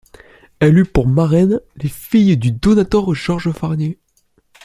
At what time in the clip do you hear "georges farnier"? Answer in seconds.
3.13-3.99